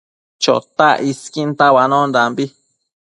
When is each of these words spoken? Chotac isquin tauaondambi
Chotac 0.43 0.99
isquin 1.11 1.49
tauaondambi 1.59 2.45